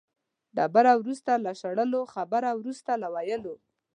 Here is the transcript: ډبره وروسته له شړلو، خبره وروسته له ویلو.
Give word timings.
ډبره 0.55 0.91
وروسته 1.01 1.31
له 1.45 1.51
شړلو، 1.61 2.01
خبره 2.13 2.49
وروسته 2.59 2.91
له 3.01 3.07
ویلو. 3.13 3.55